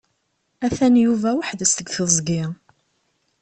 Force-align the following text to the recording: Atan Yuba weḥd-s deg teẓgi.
Atan 0.65 0.95
Yuba 1.05 1.29
weḥd-s 1.37 1.73
deg 1.77 1.87
teẓgi. 1.89 2.43